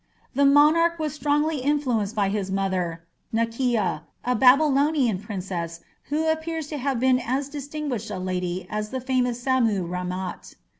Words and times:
The 0.33 0.45
monarch 0.45 0.97
was 0.97 1.13
strongly 1.13 1.59
influenced 1.59 2.15
by 2.15 2.29
his 2.29 2.49
mother, 2.49 3.05
Naki'a, 3.31 4.01
a 4.25 4.35
Babylonian 4.35 5.19
princess 5.19 5.81
who 6.05 6.27
appears 6.27 6.65
to 6.69 6.79
have 6.79 6.99
been 6.99 7.19
as 7.19 7.49
distinguished 7.49 8.09
a 8.09 8.17
lady 8.17 8.65
as 8.67 8.89
the 8.89 8.99
famous 8.99 9.39
Sammu 9.43 9.87
rammat. 9.87 10.55